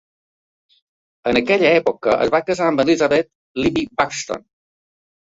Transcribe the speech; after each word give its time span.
En 1.31 1.37
aquella 1.41 1.73
època 1.81 2.15
es 2.25 2.31
va 2.35 2.39
casar 2.47 2.69
amb 2.69 2.81
Elizabeth 2.85 3.29
"Libbie" 3.65 3.91
Buxton. 4.01 4.41